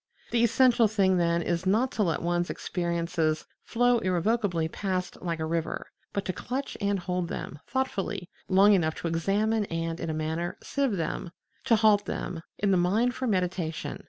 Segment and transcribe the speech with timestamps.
[0.31, 5.45] The essential thing, then, is not to let one's experiences flow irrevocably past like a
[5.45, 10.13] river, but to clutch and hold them, thoughtfully, long enough to examine and, in a
[10.15, 11.29] manner, sieve them,
[11.65, 13.99] to halt them in the mind for meditation.